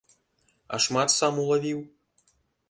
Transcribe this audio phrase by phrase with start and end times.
[0.77, 1.79] А шмат сам улавіў?